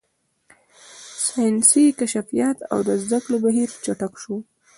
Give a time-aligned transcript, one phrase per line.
[1.25, 4.35] ساینسي کشفیات او د زده کړې بهیر چټک شو.